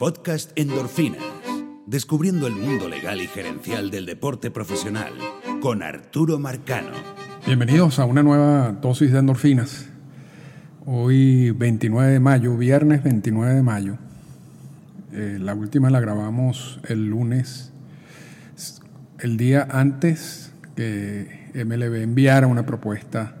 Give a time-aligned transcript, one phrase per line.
[0.00, 1.22] podcast Endorfinas,
[1.84, 5.12] descubriendo el mundo legal y gerencial del deporte profesional,
[5.60, 6.92] con Arturo Marcano.
[7.46, 9.90] Bienvenidos a una nueva dosis de endorfinas.
[10.86, 13.98] Hoy 29 de mayo, viernes 29 de mayo.
[15.12, 17.70] Eh, la última la grabamos el lunes,
[19.18, 23.36] el día antes que MLB enviara una propuesta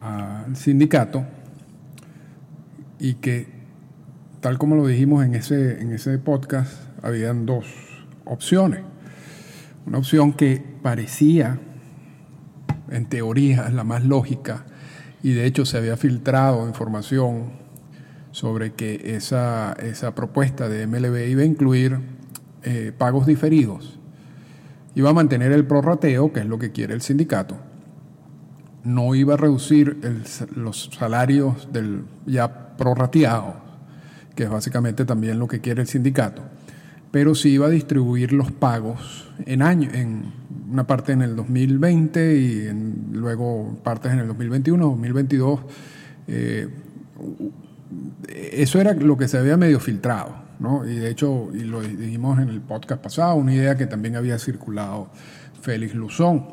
[0.00, 1.26] al sindicato
[2.98, 3.61] y que,
[4.42, 7.64] tal como lo dijimos en ese, en ese podcast, habían dos
[8.24, 8.80] opciones.
[9.86, 11.60] Una opción que parecía,
[12.90, 14.66] en teoría, la más lógica,
[15.22, 17.52] y de hecho se había filtrado información
[18.32, 22.00] sobre que esa, esa propuesta de MLB iba a incluir
[22.64, 24.00] eh, pagos diferidos,
[24.96, 27.58] iba a mantener el prorrateo, que es lo que quiere el sindicato,
[28.82, 30.00] no iba a reducir
[30.56, 33.61] los salarios del ya prorrateado,
[34.34, 36.42] que es básicamente también lo que quiere el sindicato,
[37.10, 40.32] pero sí iba a distribuir los pagos en año, en
[40.70, 42.70] una parte en el 2020 y
[43.12, 45.60] luego partes en el 2021, 2022.
[46.28, 46.68] Eh,
[48.52, 50.88] eso era lo que se había medio filtrado, ¿no?
[50.88, 54.38] Y de hecho, y lo dijimos en el podcast pasado, una idea que también había
[54.38, 55.10] circulado
[55.60, 56.46] Félix Luzón.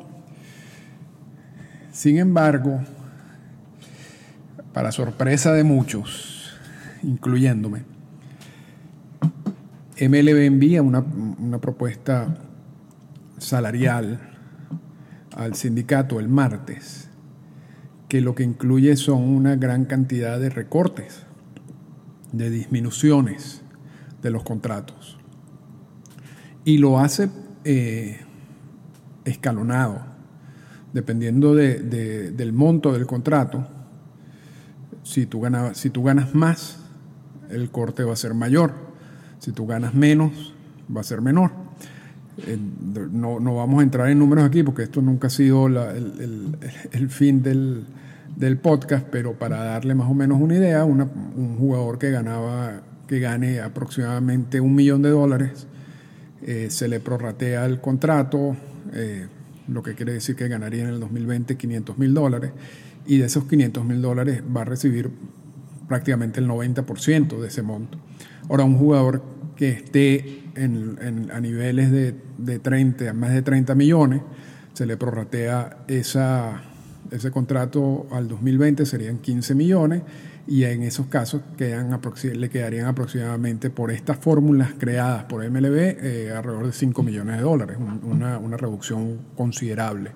[1.92, 2.80] Sin embargo,
[4.72, 6.39] para sorpresa de muchos,
[7.02, 7.84] incluyéndome,
[10.00, 11.04] MLB envía una,
[11.60, 12.38] propuesta
[13.38, 14.20] salarial
[15.36, 17.08] al sindicato el martes,
[18.08, 21.26] que lo que incluye son una gran cantidad de recortes,
[22.32, 23.62] de disminuciones
[24.22, 25.18] de los contratos.
[26.64, 27.28] Y lo hace
[27.64, 28.20] eh,
[29.24, 30.10] escalonado
[30.92, 33.66] dependiendo de, del monto del contrato,
[35.02, 36.79] si tú, ganas, si tú ganas más,
[37.50, 38.72] el corte va a ser mayor.
[39.38, 40.54] Si tú ganas menos,
[40.94, 41.50] va a ser menor.
[42.46, 42.58] Eh,
[43.12, 45.66] no, vamos a entrar en números aquí porque esto nunca ha sido
[46.92, 47.86] el, fin del,
[48.62, 53.60] podcast, pero para darle más o menos una idea, un jugador que ganaba, que gane
[53.60, 55.66] aproximadamente un millón de dólares,
[56.42, 58.56] eh, se le prorratea el contrato.
[58.92, 59.26] Eh,
[59.68, 62.52] lo que quiere decir que ganaría en el 2020 500 mil dólares,
[63.06, 65.10] y de esos 500 mil dólares va a recibir
[65.90, 67.98] prácticamente el 90% de ese monto.
[68.48, 69.24] Ahora, un jugador
[69.56, 74.22] que esté a niveles de, de 30, más de 30 millones,
[74.72, 80.02] se le prorratea ese contrato al 2020, serían 15 millones,
[80.46, 86.66] y en esos casos le quedarían aproximadamente por estas fórmulas creadas por MLB eh, alrededor
[86.66, 90.12] de 5 millones de dólares, una, una, reducción considerable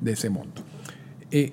[0.00, 0.62] de ese monto.
[1.30, 1.52] Eh,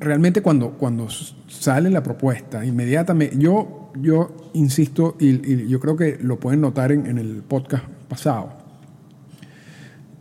[0.00, 1.08] realmente cuando, cuando
[1.48, 7.06] sale la propuesta, inmediatamente, yo, yo insisto, y, yo creo que lo pueden notar en,
[7.06, 8.64] en el podcast pasado,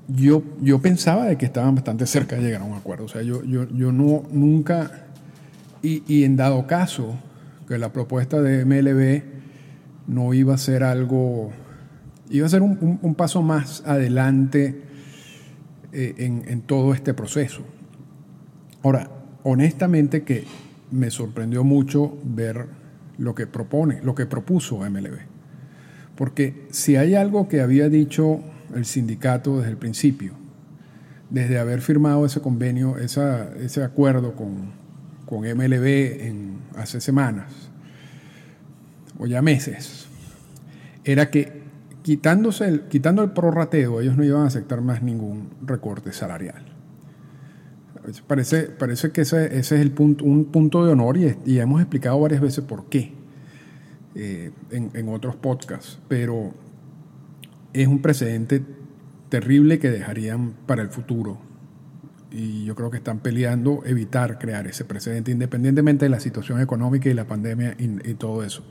[0.07, 3.05] yo, yo pensaba de que estaban bastante cerca de llegar a un acuerdo.
[3.05, 5.03] O sea, yo, yo, yo no, nunca
[5.83, 7.17] y, en dado caso
[7.67, 9.23] que la propuesta de MLB
[10.07, 11.51] no iba a ser algo,
[12.29, 14.81] iba a ser un, paso más adelante
[15.91, 17.63] eh, en, todo este proceso.
[18.81, 19.09] Ahora,
[19.43, 20.45] honestamente que
[20.91, 22.67] me sorprendió mucho ver
[23.17, 25.19] lo que propone, lo que propuso MLB.
[26.15, 28.41] Porque si hay algo que había dicho
[28.75, 30.33] el sindicato desde el principio,
[31.29, 34.71] desde haber firmado ese convenio, ese acuerdo con,
[35.25, 37.51] con MLB en, hace semanas,
[39.17, 40.07] o ya meses,
[41.03, 41.63] era que
[42.03, 46.72] quitándose el, quitando el prorrateo, ellos no iban a aceptar más ningún recorte salarial.
[48.27, 52.41] Parece, parece que ese, es el punto, un punto de honor y, hemos explicado varias
[52.41, 53.13] veces por qué
[54.15, 56.53] eh, en, en otros podcasts, pero
[57.71, 58.61] es un precedente
[59.29, 61.39] terrible que dejarían para el futuro
[62.33, 67.07] y yo creo que están peleando evitar crear ese precedente, independientemente de la situación económica
[67.07, 68.63] y la pandemia y, todo eso.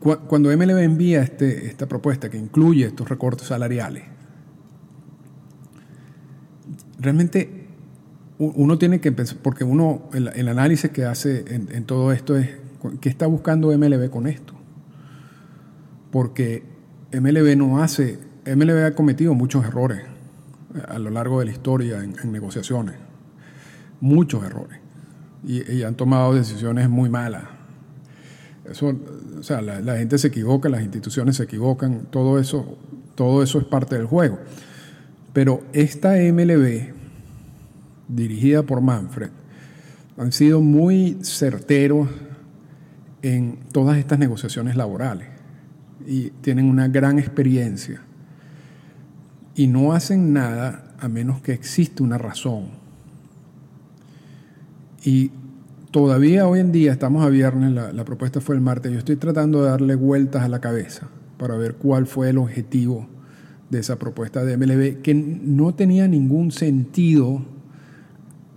[0.00, 4.04] Cuando MLB envía este, esta propuesta que incluye estos recortes salariales,
[6.98, 7.66] realmente
[8.38, 12.50] uno tiene que pensar, porque uno, el, análisis que hace en, en, todo esto es,
[13.00, 14.54] ¿qué está buscando MLB con esto?
[16.10, 16.64] Porque
[17.12, 20.02] MLB no hace, MLB ha cometido muchos errores
[20.88, 22.96] a lo largo de la historia en, negociaciones.
[24.00, 24.80] Muchos errores.
[25.46, 27.44] Y, han tomado decisiones muy malas.
[28.64, 28.96] Eso,
[29.38, 32.78] o sea, la, gente se equivoca, las instituciones se equivocan, todo eso,
[33.14, 34.38] todo eso es parte del juego.
[35.34, 36.92] Pero esta MLB,
[38.08, 39.30] dirigida por Manfred,
[40.16, 42.08] han sido muy certeros
[43.20, 45.28] en todas estas negociaciones laborales
[46.06, 48.00] y tienen una gran experiencia
[49.56, 52.66] y no hacen nada a menos que existe una razón.
[55.02, 55.32] Y
[55.90, 59.16] todavía hoy en día, estamos a viernes, la, la, propuesta fue el martes, yo estoy
[59.16, 61.08] tratando de darle vueltas a la cabeza
[61.38, 63.08] para ver cuál fue el objetivo
[63.70, 67.44] de esa propuesta de MLB, que no tenía ningún sentido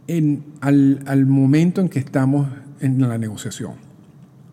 [0.08, 2.50] en, al, al momento en que estamos
[2.80, 3.74] en la negociación.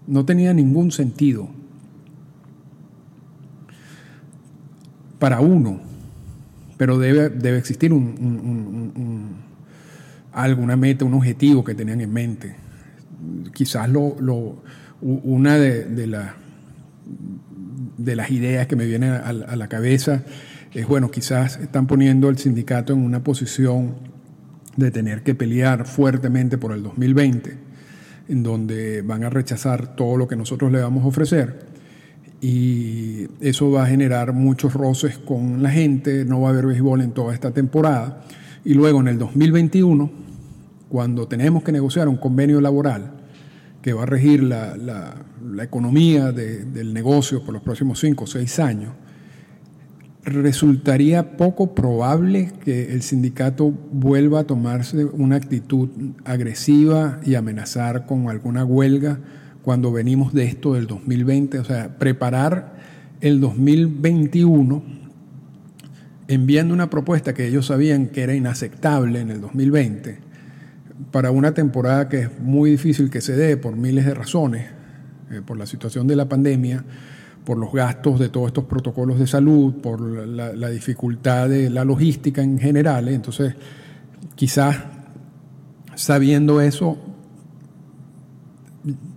[0.06, 1.48] No tenía ningún sentido.
[5.18, 5.80] Para uno,
[6.76, 9.36] pero debe, debe existir un, un, un,
[10.32, 12.56] alguna meta, un objetivo que tenían en mente.
[13.54, 14.62] Quizás lo, lo,
[15.00, 16.34] una de, de, la,
[17.96, 20.22] de, las ideas que me viene a, la cabeza
[20.72, 23.94] es, bueno, quizás están poniendo el sindicato en una posición
[24.76, 27.56] de tener que pelear fuertemente por el 2020,
[28.28, 31.74] en donde van a rechazar todo lo que nosotros le vamos a ofrecer
[32.44, 37.00] y eso va a generar muchos roces con la gente, no va a haber béisbol
[37.00, 38.22] en toda esta temporada.
[38.66, 40.10] Y luego en el 2021,
[40.90, 43.13] cuando tenemos que negociar un convenio laboral
[43.84, 48.26] que va a regir la, la, economía de, del negocio por los próximos cinco o
[48.26, 48.94] seis años,
[50.24, 55.90] resultaría poco probable que el sindicato vuelva a tomarse una actitud
[56.24, 59.18] agresiva y amenazar con alguna huelga
[59.60, 62.76] cuando venimos de esto del 2020, o sea, preparar
[63.20, 64.82] el 2021
[66.28, 70.23] enviando una propuesta que ellos sabían que era inaceptable en el 2020
[71.10, 74.66] para una temporada que es muy difícil que se dé por miles de razones,
[75.30, 76.84] eh, por la situación de la pandemia,
[77.44, 82.42] por los gastos de todos estos protocolos de salud, por la, dificultad de la logística
[82.42, 83.08] en general.
[83.08, 83.54] Entonces,
[84.34, 84.76] quizás
[85.94, 86.96] sabiendo eso,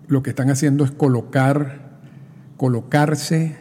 [0.08, 2.00] lo que están haciendo es colocar,
[2.58, 3.58] colocarse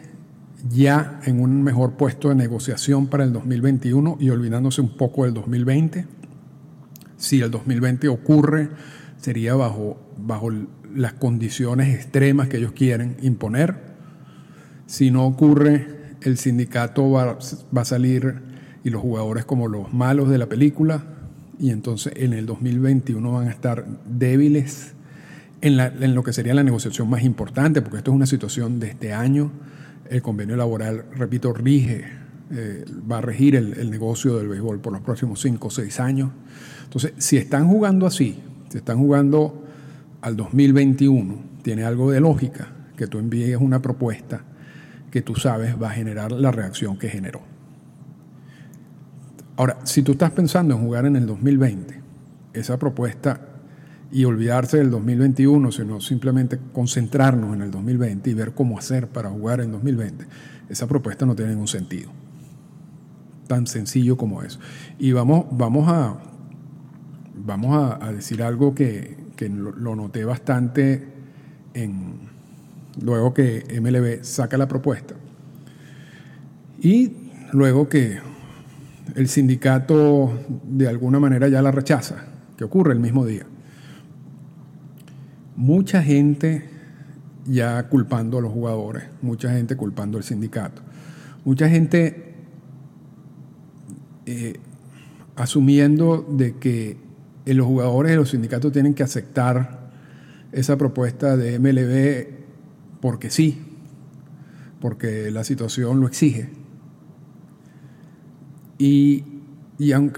[0.69, 5.33] ya en un mejor puesto de negociación para el 2021 y olvidándose un poco del
[5.33, 6.16] 2020.
[7.17, 8.69] Si el 2020 ocurre,
[9.17, 10.49] sería bajo, bajo
[10.95, 13.75] las condiciones extremas que ellos quieren imponer.
[14.85, 17.37] Si no ocurre, el sindicato va,
[17.75, 18.35] va a salir
[18.83, 21.03] y los jugadores como los malos de la película
[21.59, 24.93] y entonces en el 2021 van a estar débiles
[25.61, 28.89] en, en, lo que sería la negociación más importante, porque esto es una situación de
[28.89, 29.51] este año.
[30.09, 32.05] El convenio laboral, repito, rige,
[32.51, 35.99] eh, va a regir el, el, negocio del béisbol por los próximos cinco o seis
[35.99, 36.31] años.
[36.83, 38.39] Entonces, si están jugando así,
[38.69, 39.63] si están jugando
[40.21, 44.41] al 2021, tiene algo de lógica que tú envíes una propuesta
[45.11, 47.41] que tú sabes va a generar la reacción que generó.
[49.55, 51.99] Ahora, si tú estás pensando en jugar en el 2020,
[52.53, 53.41] esa propuesta
[54.11, 59.29] y olvidarse del 2021, sino simplemente concentrarnos en el 2020 y ver cómo hacer para
[59.29, 60.25] jugar en 2020,
[60.69, 62.11] esa propuesta no tiene ningún sentido.
[63.47, 64.59] Tan sencillo como eso.
[64.99, 66.17] Y vamos, vamos, a,
[67.35, 71.07] vamos a, decir algo que, que lo, lo, noté bastante
[71.73, 72.29] en,
[73.01, 75.15] luego que MLB saca la propuesta.
[76.81, 77.13] Y
[77.53, 78.19] luego que
[79.15, 80.31] el sindicato
[80.63, 82.25] de alguna manera ya la rechaza,
[82.57, 83.45] que ocurre el mismo día
[85.57, 86.69] mucha gente
[87.45, 90.81] ya culpando a los jugadores, mucha gente culpando al sindicato,
[91.43, 92.26] mucha gente
[94.27, 94.59] eh,
[95.35, 96.97] asumiendo de que
[97.45, 99.89] los jugadores y los sindicatos tienen que aceptar
[100.51, 102.27] esa propuesta de MLB
[102.99, 103.61] porque sí,
[104.81, 106.49] porque la situación lo exige.
[108.77, 109.23] Y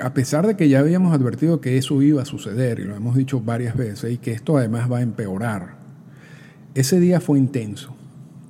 [0.01, 3.15] a pesar de que ya habíamos advertido que eso iba a suceder, y lo hemos
[3.15, 5.75] dicho varias veces, y que esto además va a empeorar,
[6.73, 7.95] ese día fue intenso.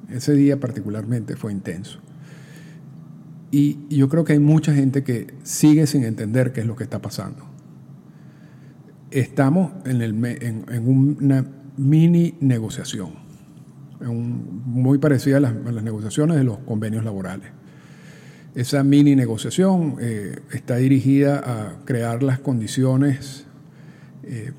[0.10, 2.00] Ese día particularmente fue intenso.
[3.52, 6.84] Y yo creo que hay mucha gente que sigue sin entender qué es lo que
[6.84, 7.46] está pasando.
[9.12, 11.46] Estamos en, en, en una
[11.80, 13.14] mini negociación,
[14.02, 17.48] muy parecida a las, negociaciones de los convenios laborales.
[18.54, 23.46] Esa mini negociación eh, está dirigida a crear las condiciones
[24.24, 24.52] eh,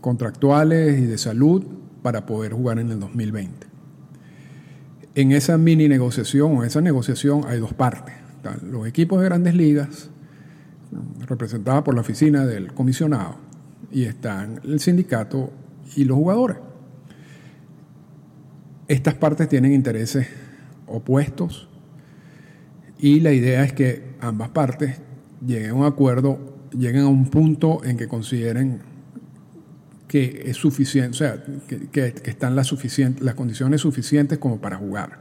[0.00, 1.64] contractuales y de salud
[2.02, 3.66] para poder jugar en el 2020.
[5.16, 8.23] En esa mini negociación o esa negociación hay dos partes.
[8.62, 10.10] Los equipos de grandes ligas,
[11.26, 13.36] representados por la oficina del comisionado,
[13.90, 15.52] y están el sindicato
[15.96, 16.58] y los jugadores.
[18.88, 20.26] Estas partes tienen intereses
[20.86, 21.68] opuestos
[22.98, 25.00] y la idea es que ambas partes
[25.44, 28.80] lleguen a un acuerdo, lleguen a un punto en que consideren
[30.08, 31.42] que es suficiente, o sea,
[31.90, 35.18] que, están las condiciones suficientes como para jugar.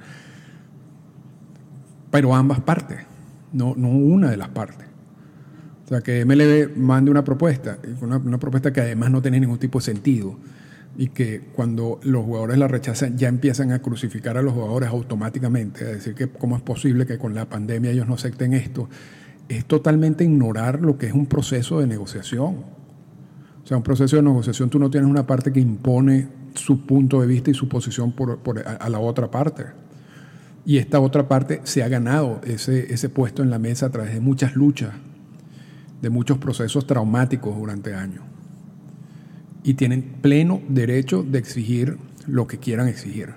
[2.11, 2.99] Pero ambas partes,
[3.53, 4.87] no, no una de las partes.
[5.85, 9.79] O sea, que MLB mande una propuesta, una, propuesta que además no tiene ningún tipo
[9.79, 10.37] de sentido
[10.97, 15.85] y que cuando los jugadores la rechazan ya empiezan a crucificar a los jugadores automáticamente,
[15.85, 18.89] a decir que cómo es posible que con la pandemia ellos no acepten esto,
[19.49, 22.63] es totalmente ignorar lo que es un proceso de negociación.
[23.63, 27.21] O sea, un proceso de negociación tú no tienes una parte que impone su punto
[27.21, 29.65] de vista y su posición por, a, la otra parte.
[30.65, 34.13] Y esta otra parte se ha ganado ese, ese puesto en la mesa a través
[34.13, 34.93] de muchas luchas,
[36.01, 38.23] de muchos procesos traumáticos durante años
[39.63, 43.33] y tienen pleno derecho de exigir lo que quieran exigir.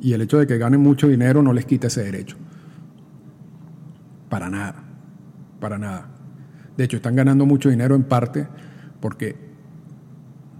[0.00, 2.36] Y el hecho de que ganen mucho dinero no les quita ese derecho.
[4.28, 4.76] Para nada,
[5.60, 6.08] para nada.
[6.76, 8.46] De hecho, están ganando mucho dinero en parte
[9.00, 9.36] porque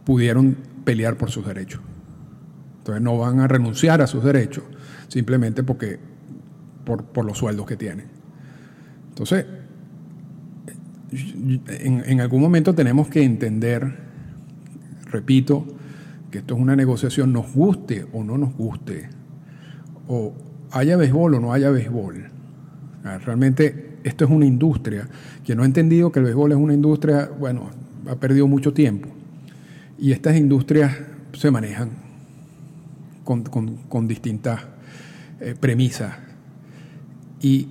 [0.04, 1.80] pudieron pelear por sus derechos.
[2.84, 4.64] Entonces no van a renunciar a sus derechos
[5.08, 5.98] simplemente porque
[6.84, 8.06] por, los sueldos que tienen.
[9.08, 9.46] Entonces,
[11.10, 14.04] en, en algún momento tenemos que entender
[15.14, 15.64] repito,
[16.30, 19.08] que esto es una negociación, nos guste o no nos guste,
[20.08, 20.34] o
[20.72, 22.30] haya béisbol o no haya béisbol.
[23.24, 25.08] Realmente esto es una industria
[25.44, 27.70] que no ha entendido que el béisbol es una industria, bueno,
[28.08, 29.08] ha perdido mucho tiempo.
[29.98, 30.96] Y estas industrias
[31.32, 31.90] se manejan
[33.24, 34.60] con, distintas
[35.40, 36.14] eh, premisas.
[37.40, 37.68] Y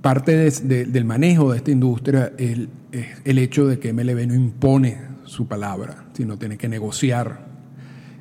[0.00, 2.68] parte del manejo de esta industria es
[3.24, 7.46] el hecho de que MLB no impone su palabra, sino tiene que negociar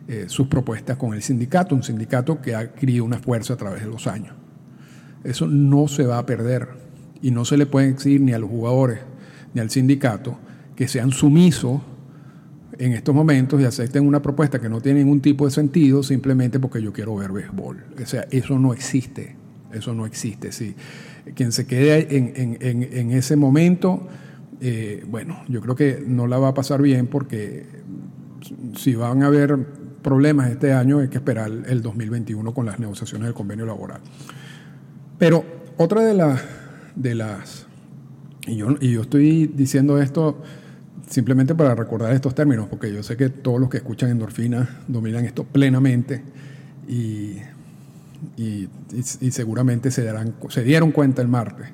[0.08, 3.84] eh, sus propuestas con el sindicato, un sindicato que ha adquirido una fuerza a través
[3.84, 4.34] de los años.
[5.24, 6.70] Eso no se va a perder
[7.22, 9.00] y no se le puede exigir ni a los jugadores
[9.54, 10.38] ni al sindicato
[10.76, 11.82] que sean sumisos
[12.80, 16.60] en estos momentos y acepten una propuesta que no tiene ningún tipo de sentido simplemente
[16.60, 17.84] porque yo quiero ver béisbol.
[18.02, 19.36] O sea, eso no existe.
[19.74, 20.52] Eso no existe.
[20.52, 20.76] Sí.
[21.36, 24.08] Quien se quede en, en ese momento
[24.60, 27.66] eh, bueno, yo creo que no la va a pasar bien porque
[28.76, 29.58] si van a haber
[30.02, 34.02] problemas este año hay que esperar el 2021 con las negociaciones del convenio laboral.
[35.18, 35.46] Pero
[35.78, 36.42] otra de, las
[36.96, 37.68] de las,
[38.48, 40.42] y yo, y yo estoy diciendo esto
[41.10, 45.26] simplemente para recordar estos términos, porque yo sé que todos los que escuchan endorfina dominan
[45.26, 46.24] esto plenamente
[46.88, 47.38] y,
[49.10, 50.10] seguramente se,
[50.50, 51.68] se dieron cuenta el martes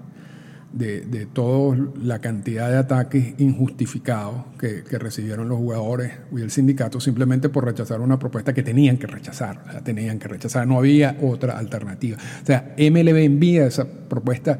[0.73, 7.49] de, toda la cantidad de ataques injustificados que, recibieron los jugadores y el sindicato simplemente
[7.49, 11.17] por rechazar una propuesta que tenían que rechazar, o sea, tenían que rechazar, no había
[11.21, 12.17] otra alternativa.
[12.41, 14.59] O sea, MLB envía esa propuesta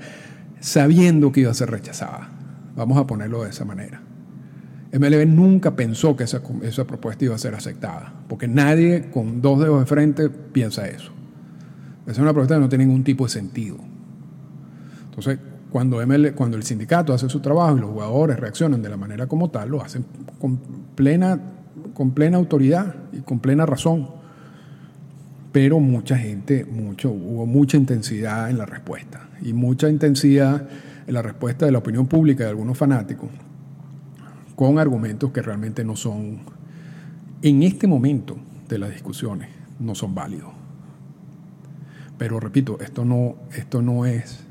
[0.60, 2.30] sabiendo que iba a ser rechazada.
[2.76, 4.02] Vamos a ponerlo de esa manera.
[4.94, 6.42] MLB nunca pensó que esa,
[6.86, 11.12] propuesta iba a ser aceptada, porque nadie con dos dedos de frente piensa eso.
[12.04, 13.78] Esa es una propuesta que no tiene ningún tipo de sentido.
[15.06, 15.40] Entonces,
[15.72, 15.98] cuando,
[16.36, 19.70] cuando el sindicato hace su trabajo y los jugadores reaccionan de la manera como tal,
[19.70, 20.06] lo hacen
[20.40, 20.58] con
[20.94, 21.40] plena,
[21.96, 24.08] con plena autoridad y con plena razón.
[25.52, 30.68] Pero mucha gente, mucho, hubo mucha intensidad en la respuesta y mucha intensidad
[31.08, 33.30] en la respuesta de la opinión pública de algunos fanáticos
[34.56, 36.40] con argumentos que realmente no son,
[37.42, 40.52] en este momento de las discusiones, no son válidos.
[42.18, 44.44] Pero repito, esto no, esto no es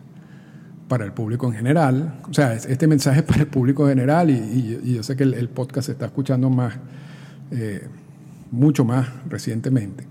[0.88, 2.20] para el público en general.
[2.28, 5.48] O sea, este mensaje es para el público en general y, yo sé que el,
[5.48, 6.74] podcast se está escuchando más,
[7.50, 7.86] eh,
[8.50, 10.04] mucho más recientemente.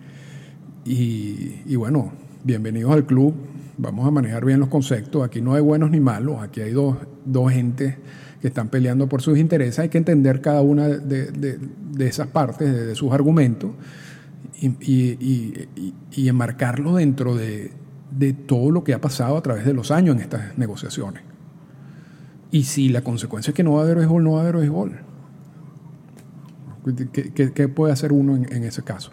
[0.86, 2.12] Y, bueno,
[2.44, 3.36] bienvenidos al club.
[3.78, 5.24] Vamos a manejar bien los conceptos.
[5.24, 6.42] Aquí no hay buenos ni malos.
[6.42, 7.98] Aquí hay dos, dos gentes
[8.42, 9.80] que están peleando por sus intereses.
[9.80, 11.60] Hay que entender cada una de,
[12.00, 13.72] esas partes, de, sus argumentos,
[14.60, 15.68] y,
[16.12, 17.72] y enmarcarlo dentro de,
[18.46, 21.24] todo lo que ha pasado a través de los años en estas negociaciones.
[22.52, 24.58] Y si la consecuencia es que no va a haber béisbol, no va a haber
[24.58, 25.00] béisbol.
[27.14, 29.12] ¿Qué, puede hacer uno en, ese caso?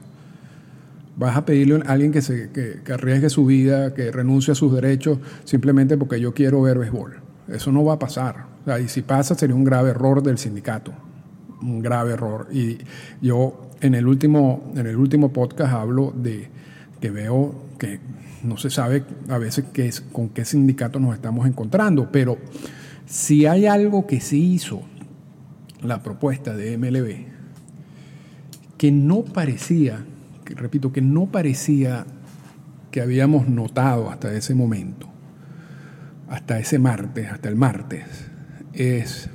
[1.16, 4.72] ¿Vas a pedirle a alguien que, se, que, arriesgue su vida, que renuncie a sus
[4.74, 7.20] derechos simplemente porque yo quiero ver béisbol?
[7.48, 8.47] Eso no va a pasar.
[8.78, 10.92] Y si pasa sería un grave error del sindicato.
[11.62, 12.48] Un grave error.
[12.52, 12.78] Y
[13.20, 16.48] yo en el último, en el último podcast hablo de
[17.00, 18.00] que veo que
[18.42, 22.38] no se sabe a veces qué con qué sindicato nos estamos encontrando, pero
[23.06, 24.82] si hay algo que sí hizo
[25.82, 27.26] la propuesta de MLB,
[28.76, 30.04] que no parecía,
[30.44, 32.06] que repito, que no parecía
[32.90, 35.08] que habíamos notado hasta ese momento,
[36.28, 38.27] hasta ese martes, hasta el martes,
[38.78, 39.28] es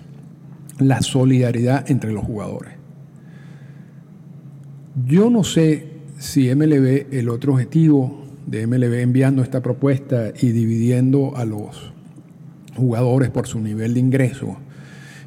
[0.79, 2.73] la solidaridad entre los jugadores.
[5.05, 11.35] Yo no sé si MLB, el otro objetivo de MLB enviando esta propuesta y dividiendo
[11.35, 11.93] a los
[12.75, 14.57] jugadores por su nivel de ingreso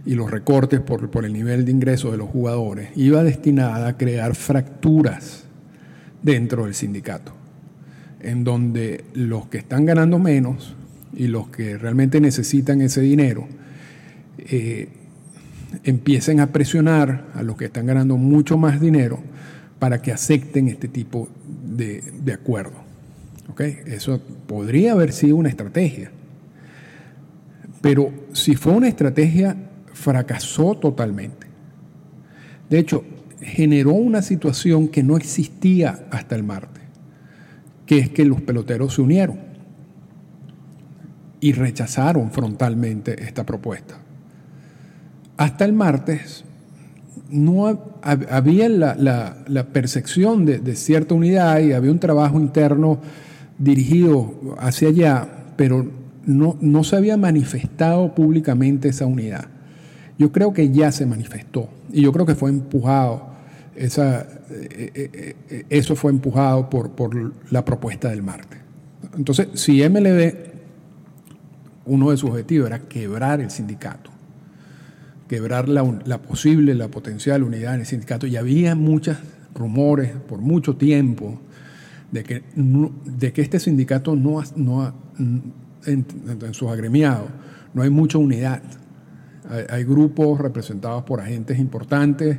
[0.05, 3.97] y los recortes por, por el nivel de ingreso de los jugadores, iba destinada a
[3.97, 5.45] crear fracturas
[6.23, 7.33] dentro del sindicato,
[8.21, 10.77] en donde los que están ganando menos
[11.15, 13.49] y los que realmente necesitan ese dinero,
[14.38, 14.88] eh,
[15.85, 19.21] empiecen a presionar a los que están ganando mucho más dinero
[19.78, 21.28] para que acepten este tipo
[21.64, 22.85] de, acuerdo.
[23.50, 23.78] ¿Okay?
[23.87, 26.11] Eso podría haber sido una estrategia.
[27.81, 29.57] Pero si fue una estrategia,
[29.93, 31.47] fracasó totalmente.
[32.69, 33.05] De hecho,
[33.40, 36.83] generó una situación que no existía hasta el martes,
[37.85, 39.38] que es que los peloteros se unieron
[41.40, 43.99] y rechazaron frontalmente esta propuesta.
[45.37, 46.45] Hasta el martes
[47.31, 47.66] no
[48.02, 52.99] había la, percepción de, cierta unidad y había un trabajo interno
[53.59, 55.90] dirigido hacia allá, pero
[56.25, 59.47] no, se había manifestado públicamente esa unidad.
[60.19, 63.28] Yo creo que ya se manifestó y yo creo que fue empujado,
[63.75, 68.61] eh, eh, eh, eso fue empujado por, por la propuesta del martes.
[69.16, 70.35] Entonces, si MLB,
[71.87, 74.11] uno de sus objetivos era quebrar el sindicato,
[75.28, 75.83] quebrar la,
[76.23, 78.26] posible, la potencial unidad en el sindicato.
[78.26, 79.16] Y había muchos
[79.54, 81.40] rumores por mucho tiempo
[82.12, 84.95] de que, de que este sindicato no, no
[85.87, 86.04] en,
[86.52, 87.28] sus agremiados
[87.75, 88.62] no hay mucha unidad.
[89.71, 92.38] Hay, grupos representados por agentes importantes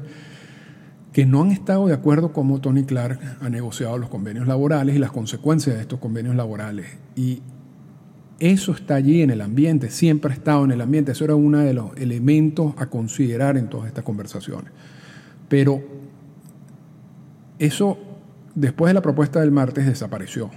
[1.13, 4.99] que no han estado de acuerdo cómo Tony Clark ha negociado los convenios laborales y
[4.99, 6.87] las consecuencias de estos convenios laborales.
[7.15, 7.41] Y
[8.39, 11.11] eso está allí en el ambiente, siempre ha estado en el ambiente.
[11.11, 14.71] Eso era uno de los elementos a considerar en todas estas conversaciones.
[15.49, 15.81] Pero
[17.57, 17.97] eso,
[18.53, 20.51] después de la propuesta del martes, desapareció.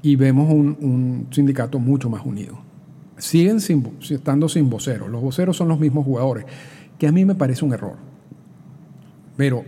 [0.00, 2.58] Y vemos un, sindicato mucho más unido.
[3.18, 3.58] Siguen
[4.10, 5.10] estando sin voceros.
[5.10, 6.46] Los voceros son los mismos jugadores,
[6.98, 7.96] que a mí me parece un error.
[9.36, 9.64] Pero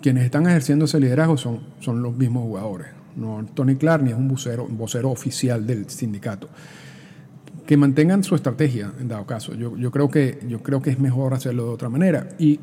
[0.00, 4.16] quienes están ejerciendo ese liderazgo son, son los mismos jugadores no Tony Clark ni es
[4.16, 6.48] un vocero, vocero oficial del sindicato.
[7.66, 9.54] Que mantengan su estrategia, en dado caso.
[9.54, 12.28] Yo, yo, creo que, yo creo que es mejor hacerlo de otra manera.
[12.38, 12.58] Y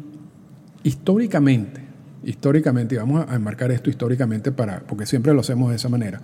[0.84, 1.82] históricamente,
[2.24, 6.22] históricamente, y vamos a enmarcar esto históricamente para, porque siempre lo hacemos de esa manera,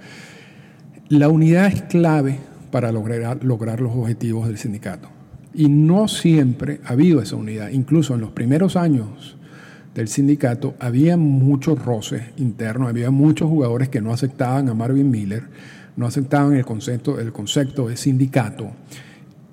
[1.09, 2.39] la unidad es clave
[2.71, 5.09] para lograr, lograr los objetivos del sindicato.
[5.53, 7.69] Y no siempre ha habido esa unidad.
[7.69, 9.37] Incluso en los primeros años
[9.95, 15.43] del sindicato, había muchos roces internos, había muchos jugadores que no aceptaban a Marvin Miller,
[15.97, 18.71] no aceptaban el concepto, el concepto de sindicato.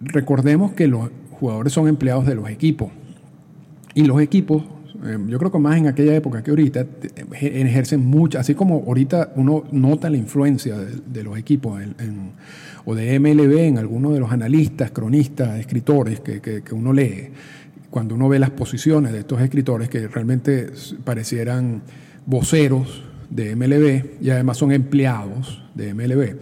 [0.00, 2.90] Recordemos que los jugadores son empleados de los equipos
[3.94, 4.62] y los equipos,
[5.04, 6.86] eh, yo creo que más en aquella época que ahorita,
[7.32, 11.80] ejercen mucho, así como ahorita uno nota la influencia de, los equipos
[12.84, 17.30] o de MLB en algunos de los analistas, cronistas, escritores que uno lee
[17.90, 20.70] cuando uno ve las posiciones de estos escritores que realmente
[21.04, 21.82] parecieran
[22.26, 26.36] voceros de MLB y además son empleados de MLB.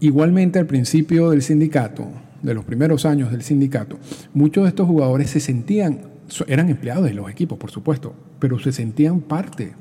[0.00, 2.08] Igualmente al principio del sindicato,
[2.42, 3.98] de los primeros años del sindicato,
[4.34, 6.00] muchos de estos jugadores se sentían,
[6.46, 9.72] eran empleados de los equipos, por supuesto, pero se sentían parte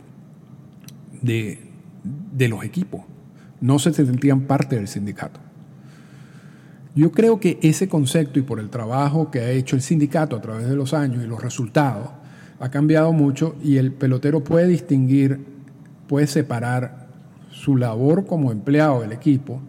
[1.21, 1.59] de,
[2.33, 3.01] de los equipos,
[3.59, 5.44] no se sentían parte del sindicato.
[6.95, 10.41] Yo creo que ese concepto y por el trabajo que ha hecho el sindicato a
[10.41, 12.09] través de los años y los resultados,
[12.59, 15.45] ha cambiado mucho y el pelotero puede distinguir,
[16.07, 17.07] puede separar
[17.51, 19.61] su labor como empleado del equipo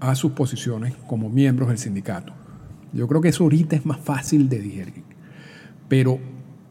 [0.00, 2.32] a sus posiciones como miembros del sindicato.
[2.94, 5.04] Yo creo que eso ahorita es más fácil de digerir,
[5.88, 6.18] pero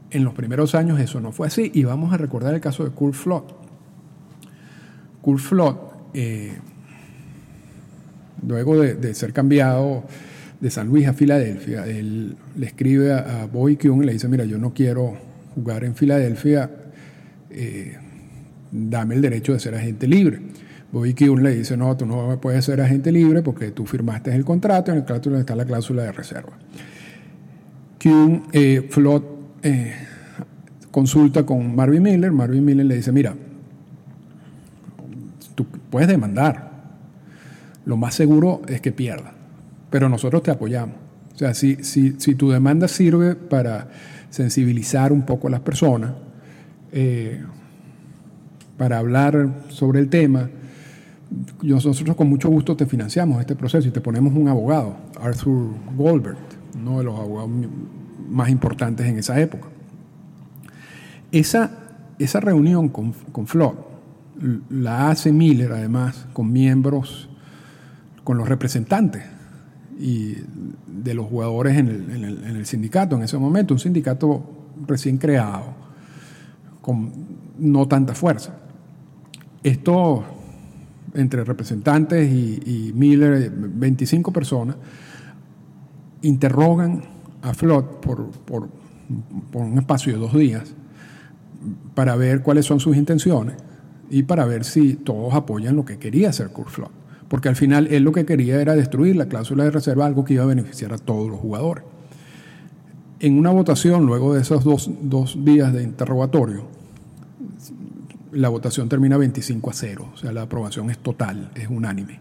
[0.09, 2.89] en los primeros años eso no fue así y vamos a recordar el caso de
[2.91, 3.53] Kurt Flott.
[5.21, 5.77] Kurt Flott
[6.13, 6.57] eh,
[8.47, 10.03] luego de, ser cambiado
[10.59, 14.45] de San Luis a Filadelfia, él le escribe a, Boy Kyung y le dice, mira,
[14.45, 15.13] yo no quiero
[15.55, 16.69] jugar en Filadelfia,
[17.49, 17.97] eh,
[18.71, 20.39] dame el derecho de ser agente libre.
[20.93, 24.45] Bobby Kyung le dice, no, tú no puedes ser agente libre porque tú firmaste el
[24.45, 26.53] contrato, en el contrato está la cláusula de reserva.
[27.97, 29.23] Kyung, eh, Flot
[29.63, 29.91] eh,
[30.91, 33.33] consulta con Marvin Miller, Marvin Miller le dice, mira,
[35.55, 36.72] tú puedes demandar,
[37.85, 39.33] lo más seguro es que pierda.
[39.89, 40.95] Pero nosotros te apoyamos.
[41.33, 43.89] O sea, si, si, si tu demanda sirve para
[44.29, 46.11] sensibilizar un poco a las personas,
[46.91, 47.41] eh,
[48.77, 50.49] para hablar sobre el tema,
[51.61, 56.37] nosotros con mucho gusto te financiamos este proceso y te ponemos un abogado, Arthur Goldberg,
[56.75, 57.49] uno de los abogados
[58.29, 59.67] más importantes en esa época.
[61.31, 61.83] Esa
[62.19, 63.75] esa reunión con, con Flood
[64.69, 67.29] la hace Miller además con miembros,
[68.23, 69.23] con los representantes
[69.99, 70.35] y
[70.87, 74.43] de los jugadores en el, sindicato en ese momento, un sindicato
[74.87, 75.65] recién creado,
[76.81, 77.11] con
[77.59, 78.55] no tanta fuerza.
[79.61, 80.23] Esto,
[81.13, 84.75] entre representantes y, Miller, 25 personas,
[86.21, 87.01] interrogan
[87.41, 88.69] a Flot por,
[89.53, 90.73] un espacio de dos días
[91.93, 93.55] para ver cuáles son sus intenciones
[94.09, 97.02] y para ver si todos apoyan lo que quería hacer Kurt Flot
[97.33, 100.35] porque al final él lo que quería era destruir la cláusula de reserva, algo que
[100.35, 101.83] iba a beneficiar a todos los jugadores.
[103.19, 106.67] En una votación, luego de esos dos, días de interrogatorio,
[108.33, 112.19] la votación termina 25 a 0, o sea, la aprobación es total, es unánime.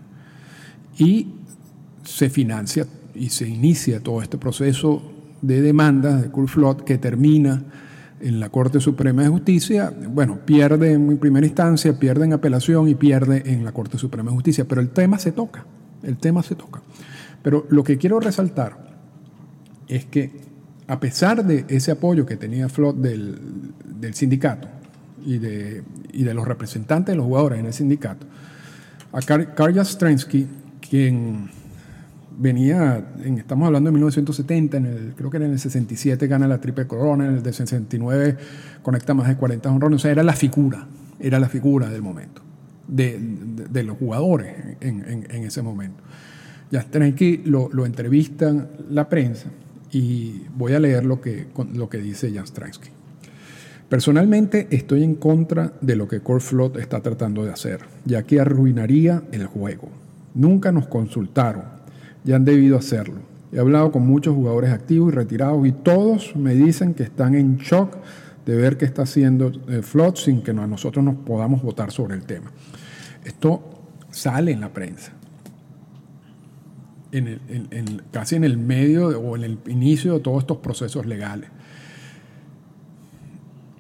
[0.97, 1.27] Y
[2.05, 5.03] se financia y se inicia todo este proceso
[5.43, 7.63] de demandas de Kurflot que termina
[8.23, 12.95] en la Corte Suprema de Justicia, bueno, pierde en primera instancia, pierde en apelación y
[12.95, 15.67] pierde en la Corte Suprema de Justicia, pero el tema se toca,
[16.03, 16.83] el tema se toca.
[17.43, 18.93] Pero lo que quiero resaltar
[19.89, 20.31] es que
[20.87, 23.39] a pesar de ese apoyo que tenía Flot del,
[24.13, 24.69] sindicato
[25.25, 25.83] y de,
[26.13, 28.27] y de, los representantes de los jugadores en el sindicato,
[29.13, 30.47] a Karja Strensky,
[30.81, 31.51] quien
[32.39, 36.61] venía, en, estamos hablando de 1970, en el, creo que en el 67 gana la
[36.61, 38.37] triple corona, en el de 69
[38.83, 40.87] conecta más de 40 honrones, o sea, era la figura,
[41.21, 42.43] era la figura del momento,
[42.89, 46.03] de, los jugadores en, en, ese momento.
[46.71, 49.51] Ya que lo, lo entrevistan la prensa
[49.93, 51.47] y voy a leer lo que,
[52.03, 52.89] dice Jan Stransky.
[53.89, 58.41] Personalmente estoy en contra de lo que Core Flood está tratando de hacer, ya que
[58.41, 59.91] arruinaría el juego.
[60.35, 61.65] Nunca nos consultaron,
[62.25, 63.21] ya han debido hacerlo.
[63.53, 67.59] He hablado con muchos jugadores activos y retirados y todos me dicen que están en
[67.59, 67.97] shock
[68.47, 72.25] de ver qué está haciendo eh, Flood sin que nosotros nos podamos votar sobre el
[72.25, 72.51] tema.
[73.25, 73.63] Esto
[74.11, 75.13] sale en la prensa.
[77.13, 81.51] En casi en el medio o en el inicio de todos estos procesos legales.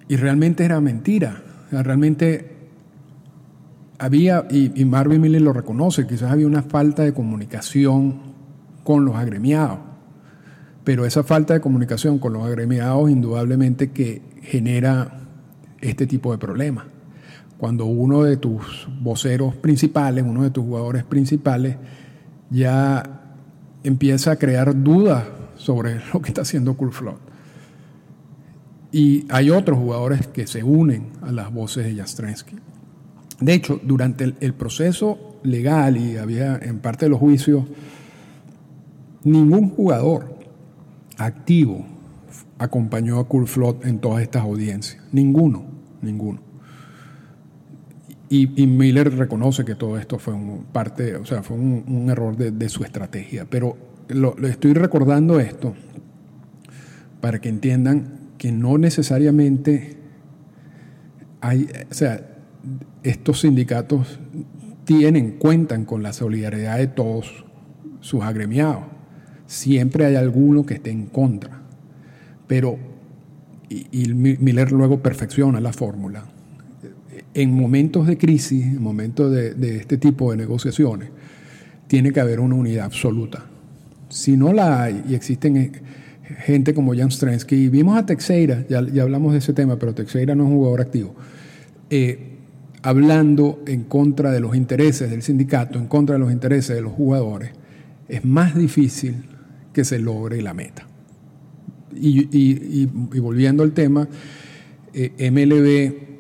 [0.07, 1.43] Y realmente era mentira.
[1.71, 2.51] realmente
[3.99, 8.32] había, y, y Marvin Miller lo reconoce, quizás había una falta de comunicación
[8.85, 9.79] con los agremiados.
[10.85, 15.21] Pero esa falta de comunicación con los agremiados indudablemente que genera
[15.81, 16.87] este tipo de problemas.
[17.59, 21.77] Cuando uno de tus voceros principales, uno de tus jugadores principales,
[22.51, 23.21] ya
[23.85, 25.25] empieza a crear dudas
[25.57, 27.15] sobre lo que está haciendo Flood.
[28.91, 32.57] Y hay otros jugadores que se unen a las voces de Jastrensky.
[33.41, 37.65] De hecho, durante el, el proceso legal y había en parte de los juicios,
[39.25, 40.37] Ningún jugador
[41.17, 41.85] activo
[42.59, 45.03] acompañó a Kurt Flot en todas estas audiencias.
[45.13, 45.65] Ninguno,
[46.01, 46.41] ninguno.
[48.29, 52.69] Y, Miller reconoce que todo esto fue un parte, o sea, fue un, error de,
[52.71, 53.45] su estrategia.
[53.45, 53.77] Pero
[54.09, 55.75] le estoy recordando esto
[57.21, 59.99] para que entiendan que no necesariamente
[61.43, 62.27] hay, o sea,
[63.03, 64.19] estos sindicatos
[64.85, 67.45] tienen, cuentan con la solidaridad de todos
[68.01, 68.92] sus agremiados
[69.53, 71.61] siempre hay alguno que esté en contra.
[72.47, 72.79] Pero,
[73.69, 76.25] y, Miller luego perfecciona la fórmula,
[77.35, 81.11] en momentos de crisis, en momentos de, este tipo de negociaciones,
[81.87, 83.45] tiene que haber una unidad absoluta.
[84.09, 85.73] Si no la hay, y existen eh,
[86.45, 90.45] gente como Jan Strensky, vimos a Teixeira, ya, hablamos de ese tema, pero Teixeira no
[90.45, 91.15] es un jugador activo,
[91.91, 92.39] eh,
[92.83, 96.93] hablando en contra de los intereses del sindicato, en contra de los intereses de los
[96.93, 97.51] jugadores,
[98.09, 99.32] es más difícil
[99.73, 100.87] que se logre la meta.
[101.95, 102.87] Y,
[103.21, 104.09] volviendo al tema,
[104.95, 106.13] eh, MLB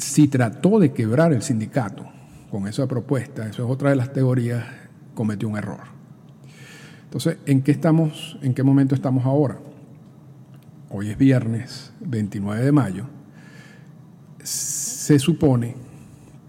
[0.00, 2.06] si trató de quebrar el sindicato
[2.50, 4.64] con esa propuesta, eso es otra de las teorías,
[5.14, 5.80] cometió un error.
[7.04, 9.58] Entonces, ¿en qué estamos, en qué momento estamos ahora?
[10.90, 13.04] Hoy es viernes 29 de mayo.
[14.42, 15.76] Se supone,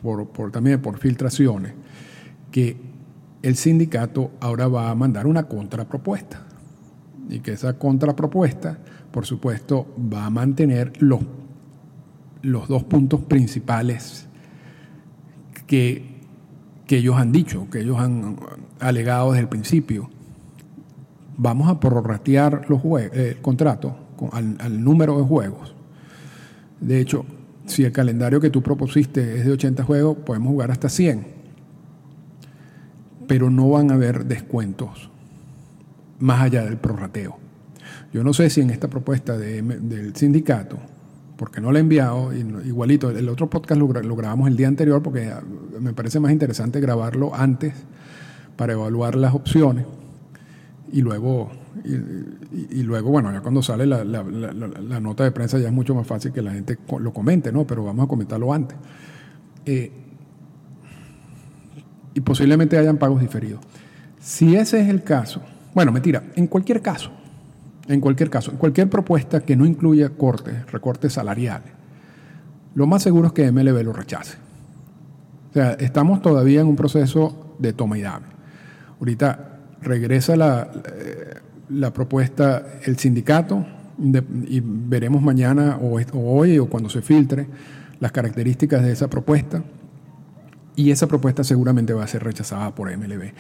[0.02, 1.74] por, también por filtraciones,
[2.52, 2.78] que
[3.42, 6.44] el sindicato ahora va a mandar una contrapropuesta.
[7.30, 8.78] Y que esa contrapropuesta,
[9.12, 11.22] por supuesto, va a mantener los,
[12.42, 14.28] los dos puntos principales
[15.66, 16.20] que,
[16.86, 18.38] que ellos han dicho, que ellos han
[18.80, 20.10] alegado desde el principio.
[21.38, 22.82] Vamos a prorratear los
[23.14, 23.96] el contrato
[24.32, 25.74] al, al número de juegos.
[26.80, 27.26] De hecho,
[27.66, 31.41] si el calendario que tú propusiste es de 80 juegos, podemos jugar hasta 100
[33.32, 35.10] pero no van a haber descuentos
[36.20, 37.38] más allá del prorrateo.
[38.12, 40.78] Yo no sé si en esta propuesta del sindicato
[41.38, 45.30] porque no lo he enviado, igualito, el otro podcast lo, grabamos el día anterior porque
[45.30, 45.42] ah,
[45.80, 47.74] me parece más interesante grabarlo antes
[48.58, 49.86] para evaluar las opciones
[50.92, 51.52] y luego,
[51.86, 54.04] y, luego bueno, ya cuando sale la,
[55.00, 57.66] nota de prensa ya es mucho más fácil que la gente lo comente, ¿no?
[57.66, 58.78] Pero vamos a comentarlo antes.
[59.66, 59.90] Eh,
[62.14, 63.62] y posiblemente hayan pagos diferidos.
[64.20, 65.42] Si ese es el caso,
[65.74, 67.12] bueno, mentira, en cualquier caso,
[67.88, 71.72] en cualquier caso, en cualquier propuesta que no incluya cortes, recortes salariales,
[72.76, 74.38] lo más seguro es que MLB lo rechace.
[75.50, 78.28] O sea, estamos todavía en un proceso de toma y dame.
[79.00, 81.36] Ahorita regresa la, eh,
[81.70, 83.66] la propuesta, el sindicato,
[84.48, 87.48] y veremos mañana o, o hoy o cuando se filtre
[88.00, 89.62] las características de esa propuesta.
[90.76, 93.34] Y esa propuesta seguramente va a ser rechazada por MLB.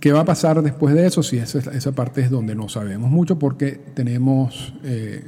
[0.00, 1.22] ¿Qué va a pasar después de eso?
[1.22, 5.24] Sí, esa, esa parte es donde no sabemos mucho porque tenemos, eh,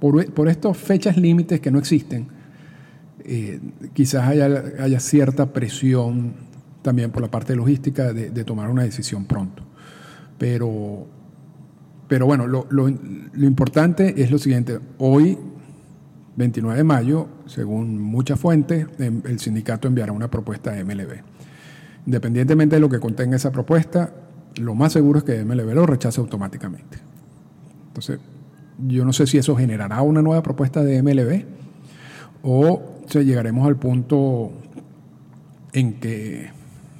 [0.00, 2.26] por, estas fechas límites que no existen,
[3.24, 3.60] eh,
[3.92, 6.34] quizás haya, cierta presión
[6.82, 9.62] también por la parte logística de, tomar una decisión pronto.
[10.36, 11.06] Pero,
[12.08, 14.80] pero bueno, lo, lo, importante es lo siguiente.
[14.98, 15.38] Hoy,
[16.38, 21.22] 29 de mayo, según muchas fuentes, em, el sindicato enviará una propuesta a MLB.
[22.06, 24.14] Independientemente de lo que contenga esa propuesta,
[24.56, 26.98] lo más seguro es que MLB lo rechace automáticamente.
[27.88, 28.20] Entonces,
[28.86, 31.44] yo no sé si eso generará una nueva propuesta de MLB
[32.42, 34.52] o se llegaremos al punto
[35.72, 36.50] en que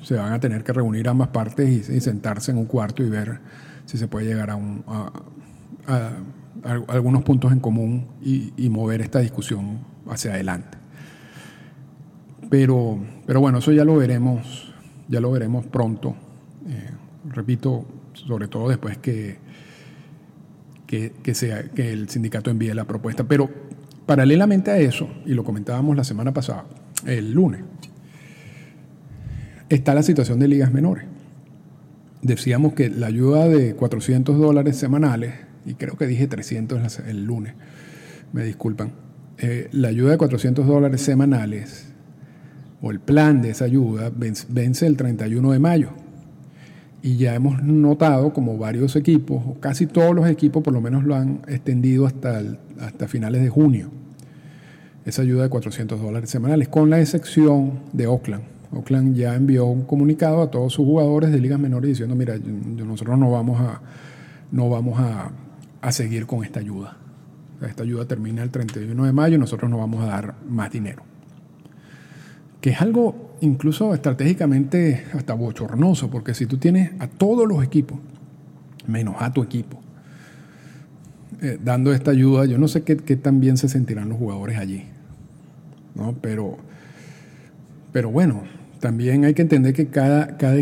[0.02, 3.38] se van a tener que reunir ambas partes y, sentarse en un cuarto y ver
[3.86, 4.58] si se puede llegar a,
[6.62, 9.78] algunos puntos en común y, y, mover esta discusión
[10.08, 10.76] hacia adelante.
[12.50, 14.68] Pero, pero bueno, eso ya lo veremos
[15.08, 16.14] ya lo veremos pronto.
[16.68, 16.90] Eh,
[17.30, 19.38] repito, sobre todo después que,
[20.86, 23.24] que, sea, que el sindicato envíe la propuesta.
[23.24, 23.50] Pero
[24.06, 26.64] paralelamente a eso, y lo comentábamos la semana pasada,
[27.06, 27.62] el lunes,
[29.68, 31.04] está la situación de ligas menores.
[32.22, 37.54] Decíamos que la ayuda de 400 dólares semanales, y creo que dije 300 el lunes,
[38.32, 38.92] me disculpan,
[39.38, 41.88] eh, la ayuda de 400 dólares semanales
[42.80, 45.90] o el plan de esa ayuda vence el 31 de mayo.
[47.02, 51.04] Y ya hemos notado como varios equipos, o casi todos los equipos por lo menos
[51.04, 52.42] lo han extendido hasta,
[52.80, 53.90] hasta finales de junio.
[55.04, 58.42] Esa ayuda de 400 dólares semanales, con la excepción de Oakland.
[58.72, 63.18] Oakland ya envió un comunicado a todos sus jugadores de ligas menores diciendo, mira, nosotros
[63.18, 63.80] no vamos a,
[64.50, 65.30] no vamos a,
[65.80, 66.96] a seguir con esta ayuda.
[67.62, 71.02] Esta ayuda termina el 31 de mayo y nosotros no vamos a dar más dinero
[72.60, 77.98] que es algo incluso estratégicamente hasta bochornoso, porque si tú tienes a todos los equipos,
[78.86, 79.80] menos a tu equipo,
[81.40, 84.58] eh, dando esta ayuda, yo no sé qué, qué, tan bien se sentirán los jugadores
[84.58, 84.84] allí,
[85.94, 86.16] ¿no?
[86.20, 86.56] Pero,
[87.92, 88.42] pero bueno,
[88.80, 90.56] también hay que entender que cada, cada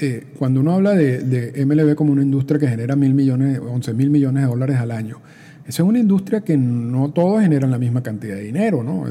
[0.00, 4.10] eh, cuando uno habla de, MLB como una industria que genera mil millones, 11 mil
[4.10, 5.20] millones de dólares al año,
[5.66, 9.04] esa es una industria que no todos generan la misma cantidad de dinero, ¿no?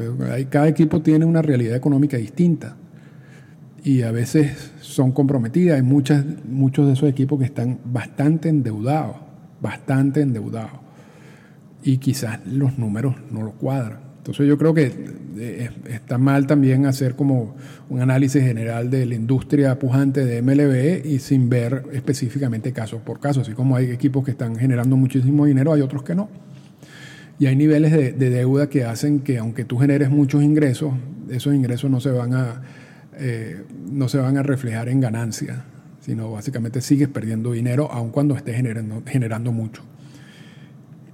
[0.50, 2.78] Cada equipo tiene una realidad económica distinta
[3.84, 5.76] y a veces son comprometidas.
[5.76, 9.17] Hay muchos de esos equipos que están bastante endeudados,
[9.62, 10.80] bastante endeudados.
[11.84, 14.05] Y quizás los números no los cuadran.
[14.26, 14.92] Entonces yo creo que
[15.38, 17.56] eh, está mal también hacer como
[17.90, 23.20] un análisis general de la industria pujante de MLB y sin ver específicamente casos por
[23.20, 23.42] caso.
[23.42, 26.28] Así como hay equipos que están generando muchísimo dinero, hay otros que no.
[27.38, 30.92] Y hay niveles de, deuda que hacen que aunque tú generes muchos ingresos,
[31.30, 32.64] esos ingresos no se van a,
[33.20, 33.62] eh,
[33.92, 35.60] no se van a reflejar en ganancias,
[36.00, 39.84] sino básicamente sigues perdiendo dinero aun cuando estés generando, generando mucho.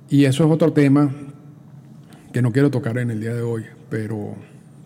[0.07, 1.13] Y eso es otro tema
[2.31, 4.35] que no quiero tocar en el día de hoy, pero,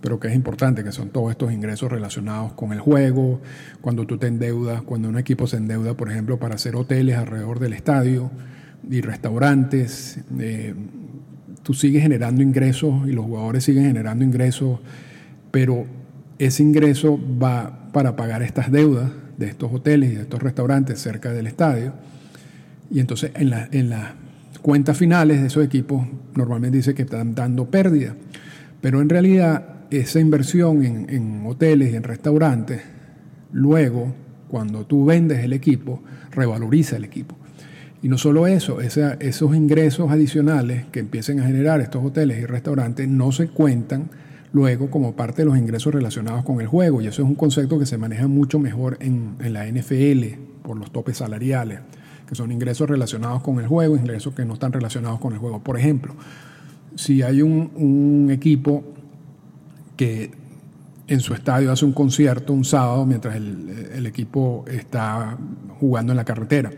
[0.01, 3.41] pero que es importante, que son todos estos ingresos relacionados con el juego,
[3.81, 7.59] cuando tú te endeudas, cuando un equipo se endeuda, por ejemplo, para hacer hoteles alrededor
[7.59, 8.31] del estadio
[8.89, 10.73] y restaurantes, eh,
[11.63, 14.79] tú sigues generando ingresos y los jugadores siguen generando ingresos,
[15.51, 15.85] pero
[16.37, 21.31] ese ingreso va para pagar estas deudas de estos hoteles y de estos restaurantes cerca
[21.31, 21.93] del estadio.
[22.91, 24.11] Y entonces en, la, en las
[24.65, 28.15] cuentas finales de esos equipos normalmente dice que están dando pérdida,
[28.81, 32.81] pero en realidad esa inversión en, hoteles y en restaurantes,
[33.51, 34.15] luego,
[34.47, 36.01] cuando tú vendes el equipo,
[36.31, 37.37] revaloriza el equipo.
[38.01, 43.07] Y no solo eso, esos ingresos adicionales que empiecen a generar estos hoteles y restaurantes
[43.07, 44.09] no se cuentan
[44.51, 47.03] luego como parte de los ingresos relacionados con el juego.
[47.03, 50.75] Y eso es un concepto que se maneja mucho mejor en, en la NFL por
[50.75, 51.81] los topes salariales
[52.27, 55.59] que son ingresos relacionados con el juego, ingresos que no están relacionados con el juego.
[55.59, 56.15] Por ejemplo,
[56.95, 58.83] si hay un, equipo
[59.95, 60.31] que
[61.07, 65.37] en su estadio hace un concierto un sábado mientras el, equipo está
[65.79, 66.71] jugando en la carretera.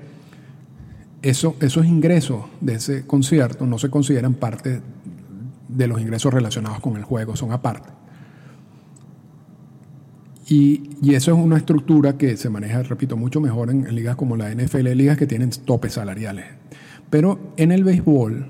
[1.21, 4.81] Eso, esos ingresos de ese concierto no se consideran parte
[5.67, 7.96] de los ingresos relacionados con el juego, son aparte.
[10.49, 14.53] Y, eso es una estructura que se maneja, repito, mucho mejor en, ligas como la
[14.53, 16.45] NFL, ligas que tienen topes salariales.
[17.09, 18.47] Pero en el béisbol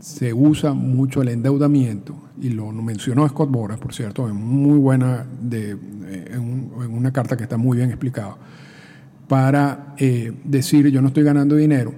[0.00, 5.26] se usa mucho el endeudamiento, y lo mencionó Scott Boras, por cierto, en muy buena,
[5.42, 8.38] un, en una carta que está muy bien explicado,
[9.28, 11.92] para eh, decir yo no estoy ganando dinero,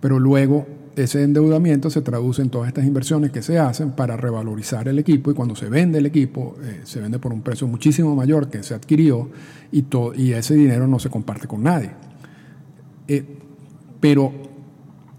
[0.00, 4.88] pero luego ese endeudamiento se traduce en todas estas inversiones que se hacen para revalorizar
[4.88, 8.16] el equipo y cuando se vende el equipo eh, se vende por un precio muchísimo
[8.16, 9.28] mayor que se adquirió
[9.70, 11.90] y, to, y ese dinero no se comparte con nadie.
[13.08, 13.24] Eh,
[14.00, 14.32] pero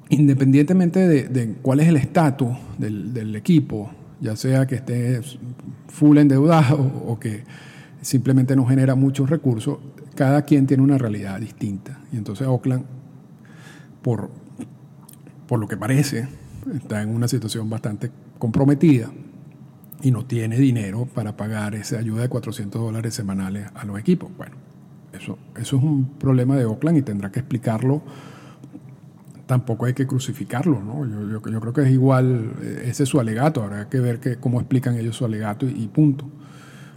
[0.10, 5.22] independientemente de, de, cuál es el estatus del, del, equipo, ya sea que esté
[5.88, 7.44] full endeudado o que
[8.02, 9.78] simplemente no genera muchos recursos,
[10.16, 12.00] cada quien tiene una realidad distinta.
[12.12, 12.84] Y entonces Oakland,
[14.02, 14.32] por,
[15.48, 16.28] por lo que parece,
[16.76, 19.10] está en una situación bastante comprometida
[20.02, 24.30] y no tiene dinero para pagar esa ayuda de 400 dólares semanales a los equipos.
[24.38, 24.56] Bueno,
[25.14, 28.04] eso, eso es un problema de Oakland y tendrá que explicarlo
[29.48, 31.06] tampoco hay que crucificarlo, ¿no?
[31.06, 32.52] Yo, yo, creo que es igual,
[32.84, 35.88] ese es su alegato, habrá que ver que, cómo explican ellos su alegato y, y,
[35.88, 36.30] punto.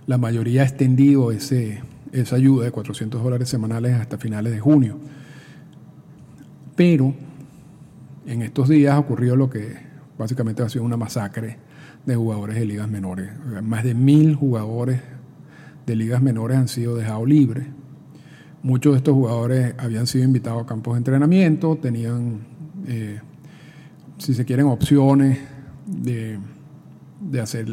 [0.06, 1.80] La mayoría ha extendido ese,
[2.12, 4.98] esa ayuda de 400 dólares semanales hasta finales de junio.
[6.74, 7.14] Pero
[8.26, 9.76] en estos días ocurrió lo que
[10.18, 11.58] básicamente ha sido una masacre
[12.06, 13.30] de jugadores de ligas menores.
[13.62, 15.00] Más de mil jugadores
[15.86, 17.66] de ligas menores han sido dejados libres
[18.62, 22.40] Muchos de estos jugadores habían sido invitados a campos de entrenamiento, tenían,
[22.86, 23.20] eh,
[24.18, 25.38] si se quieren, opciones
[25.86, 26.38] de,
[27.40, 27.66] hacer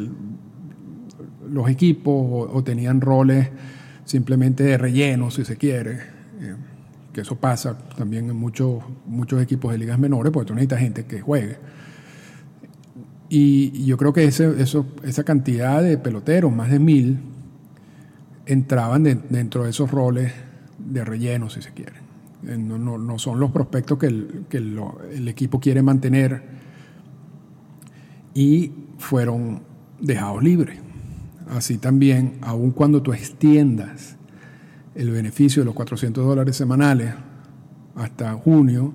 [1.50, 3.50] los equipos o, tenían roles
[4.06, 5.98] simplemente de relleno, si se quiere.
[7.18, 11.04] Que eso pasa también en muchos, muchos equipos de ligas menores, porque tú necesitas gente
[11.04, 11.56] que juegue.
[13.28, 17.18] Y yo creo que esa cantidad de peloteros, más de mil,
[18.46, 20.32] entraban de, dentro de esos roles
[20.78, 21.94] de relleno, si se quiere.
[22.46, 24.80] Eh, no, son los prospectos que, el,
[25.12, 26.40] el, equipo quiere mantener
[28.32, 29.62] y fueron
[30.00, 30.78] dejados libres.
[31.48, 34.17] Así también, aun cuando tú extiendas
[34.98, 37.14] el beneficio de los 400 dólares semanales
[37.94, 38.92] hasta junio,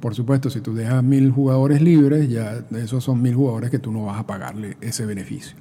[0.00, 3.90] por supuesto, si tú dejas mil jugadores libres, ya esos son mil jugadores que tú
[3.90, 5.56] no vas a pagarle ese beneficio.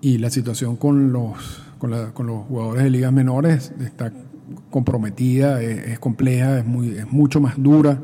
[0.00, 4.12] Y la situación con los, con, los jugadores de ligas menores está
[4.70, 8.00] comprometida, es, es compleja, es, muy, es mucho más dura.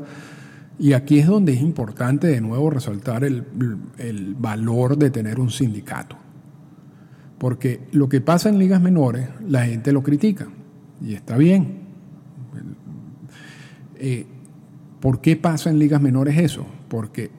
[0.77, 3.45] Y aquí es donde es importante de nuevo resaltar el,
[3.97, 6.17] el, valor de tener un sindicato.
[7.37, 10.47] Porque lo que pasa en ligas menores, la gente lo critica.
[11.01, 11.79] Y está bien.
[13.97, 14.25] Eh,
[14.99, 16.65] ¿Por qué pasa en ligas menores eso?
[16.87, 17.31] Porque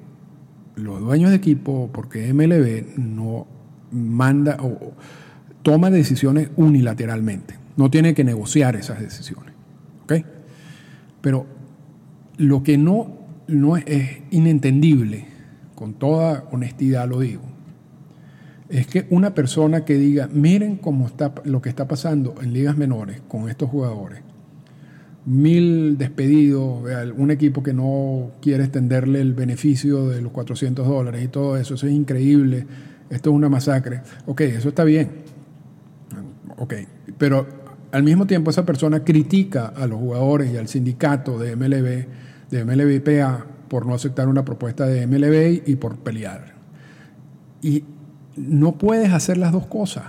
[0.76, 3.46] los dueños de equipo, porque MLB no
[3.92, 4.94] manda o
[5.62, 7.56] toma decisiones unilateralmente.
[7.76, 9.50] No tiene que negociar esas decisiones.
[11.20, 11.46] Pero
[12.38, 15.26] lo que no, no es inentendible,
[15.74, 17.42] con toda honestidad lo digo,
[18.70, 22.76] es que una persona que diga, miren cómo está lo que está pasando en ligas
[22.76, 24.20] menores con estos jugadores,
[25.26, 26.82] mil despedidos,
[27.16, 31.74] un equipo que no quiere extenderle el beneficio de los 400 dólares y todo eso,
[31.74, 32.66] eso es increíble,
[33.10, 34.02] esto es una masacre.
[34.26, 35.10] Ok, eso está bien.
[36.56, 36.74] Ok,
[37.18, 37.46] pero
[37.90, 42.06] al mismo tiempo esa persona critica a los jugadores y al sindicato de MLB,
[42.50, 46.54] de MLBPA, por no aceptar una propuesta de MLB y por pelear.
[47.62, 47.84] Y
[48.48, 50.04] no puedes hacer las dos cosas,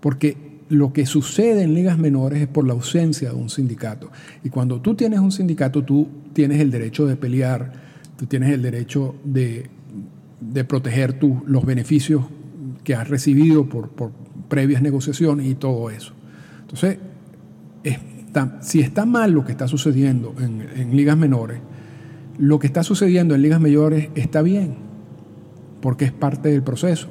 [0.00, 0.36] porque
[0.68, 4.10] lo que sucede en ligas menores es por la ausencia de un sindicato.
[4.42, 7.72] Y cuando tú tienes un sindicato, tú tienes el derecho de pelear,
[8.16, 9.70] tú tienes el derecho de,
[10.66, 12.24] proteger tu, los beneficios
[12.82, 14.12] que has recibido por, por
[14.48, 16.12] previas negociaciones y todo eso.
[16.60, 16.98] Entonces,
[18.60, 21.60] si está mal lo que está sucediendo en, en ligas menores,
[22.38, 24.74] lo que está sucediendo en ligas mayores está bien,
[25.84, 27.08] porque es parte del proceso.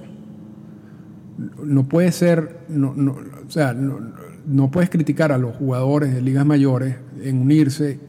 [1.63, 7.39] No puede ser, o sea, no, puedes criticar a los jugadores de ligas mayores en
[7.39, 7.99] unirse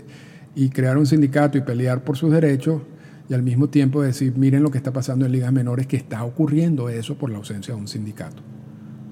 [0.54, 2.80] y crear un sindicato y pelear por sus derechos
[3.28, 6.24] y al mismo tiempo decir, miren lo que está pasando en ligas menores, que está
[6.24, 8.42] ocurriendo eso por la ausencia de un sindicato.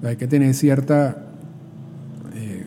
[0.01, 1.23] Hay que tener cierta...
[2.33, 2.65] Eh,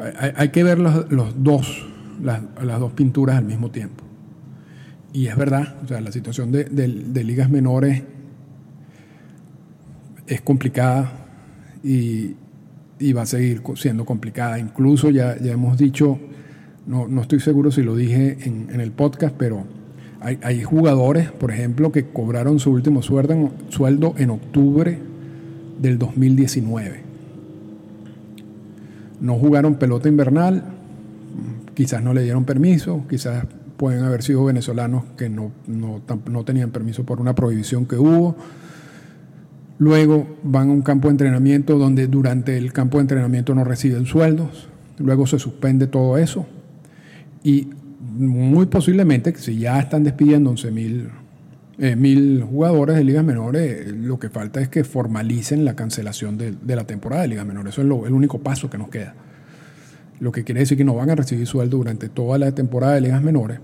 [0.00, 1.04] eh, hay, que ver los,
[1.36, 1.86] dos,
[2.22, 4.01] las, dos pinturas al mismo tiempo.
[5.12, 8.02] Y es verdad, o sea, la situación de, de ligas menores
[10.26, 11.12] es complicada
[11.82, 12.36] y,
[12.98, 14.58] y, va a seguir siendo complicada.
[14.58, 16.18] Incluso ya, ya hemos dicho,
[16.86, 19.64] no, no estoy seguro si lo dije en, el podcast, pero
[20.20, 24.98] hay, jugadores, por ejemplo, que cobraron su último sueldo sueldo en octubre
[25.80, 27.02] del 2019.
[29.20, 30.62] No jugaron pelota invernal,
[31.74, 33.46] quizás no le dieron permiso, quizás
[33.82, 38.36] pueden haber sido venezolanos que no, no, no tenían permiso por una prohibición que hubo
[39.82, 44.06] Luego van a un campo de entrenamiento donde durante el campo de entrenamiento no reciben
[44.06, 44.68] sueldos.
[44.98, 46.46] Luego se suspende todo eso.
[47.42, 51.08] Y muy posiblemente, si ya están despidiendo 11 mil
[51.78, 56.52] eh, mil jugadores de ligas menores, lo que falta es que formalicen la cancelación de,
[56.52, 57.74] de la temporada de ligas menores.
[57.74, 59.16] Eso es lo, el único paso que nos queda.
[60.20, 63.00] Lo que quiere decir que no van a recibir sueldo durante toda la temporada de
[63.00, 63.58] ligas menores.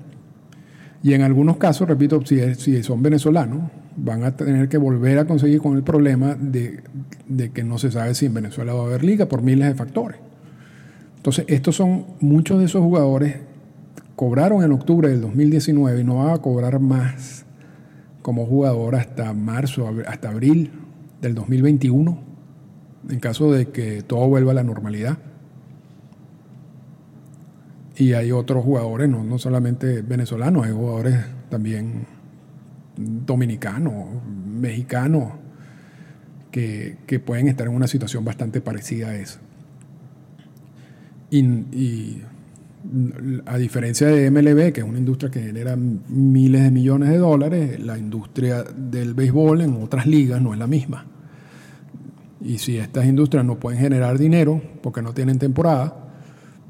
[1.03, 5.61] Y en algunos casos, repito, si, son venezolanos, van a tener que volver a conseguir
[5.61, 6.83] con el problema de,
[7.53, 10.19] que no se sabe si en Venezuela va a haber liga por miles de factores.
[11.17, 13.37] Entonces, estos son muchos de esos jugadores
[14.17, 17.45] cobraron en octubre del 2019 y no van a cobrar más
[18.21, 20.73] como jugador hasta marzo, hasta abril
[21.23, 22.19] del 2021,
[23.11, 25.19] en caso de que todo vuelva a la normalidad.
[27.99, 31.17] Y hay otros jugadores, no, no solamente venezolanos, hay jugadores
[31.51, 32.07] también
[32.97, 34.07] dominicanos,
[34.47, 35.33] mexicanos,
[36.51, 39.41] que, pueden estar en una situación bastante parecida a esa.
[41.31, 42.23] Y,
[43.45, 47.81] a diferencia de MLB, que es una industria que genera miles de millones de dólares,
[47.81, 51.05] la industria del béisbol en otras ligas no es la misma.
[52.41, 56.08] Y si estas industrias no pueden generar dinero porque no tienen temporada,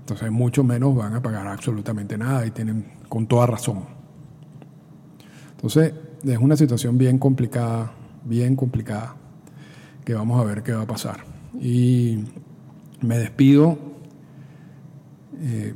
[0.09, 3.85] entonces mucho menos van a pagar absolutamente nada y tienen con toda razón.
[5.51, 5.93] Entonces,
[6.25, 7.93] es una situación bien complicada,
[8.25, 9.17] bien complicada,
[10.07, 11.19] que vamos a ver qué va a pasar.
[11.61, 12.25] Y
[13.03, 13.79] me despido
[15.43, 15.75] eh,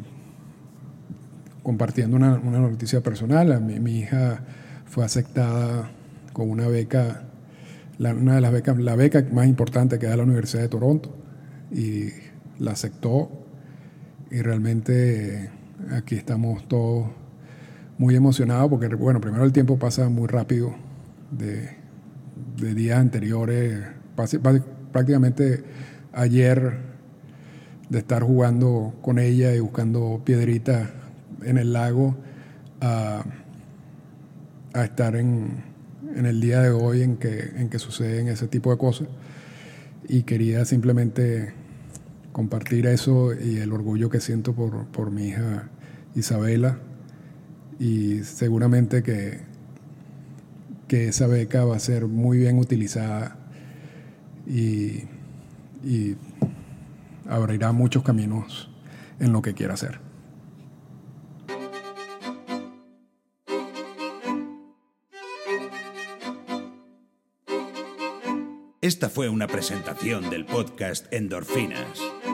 [1.62, 3.60] compartiendo una, noticia personal.
[3.60, 4.44] Mi, hija
[4.86, 5.90] fue aceptada
[6.32, 7.24] con una beca,
[7.98, 11.14] una de las becas, la beca más importante que da la Universidad de Toronto,
[11.70, 12.08] y
[12.58, 13.41] la aceptó.
[14.32, 15.50] Y realmente
[15.90, 17.06] aquí estamos todos
[17.98, 20.74] muy emocionado porque, bueno, primero el tiempo pasa muy rápido
[21.30, 21.76] de,
[22.56, 23.78] días anteriores,
[24.90, 25.62] prácticamente
[26.14, 26.78] ayer
[27.90, 30.88] de estar jugando con ella y buscando piedritas
[31.44, 32.16] en el lago
[32.80, 33.24] a,
[34.82, 35.62] estar en,
[36.16, 39.08] el día de hoy en que, en que suceden ese tipo de cosas.
[40.08, 41.52] Y quería simplemente
[42.32, 45.68] compartir eso y el orgullo que siento por, por mi hija
[46.14, 46.78] Isabela
[47.78, 49.40] y seguramente que,
[50.88, 53.36] que esa beca va a ser muy bien utilizada
[54.46, 55.04] y,
[55.84, 56.16] y
[57.28, 58.70] abrirá muchos caminos
[59.20, 60.00] en lo que quiera hacer.
[68.82, 72.00] Esta fue una presentación del podcast Endorfinas.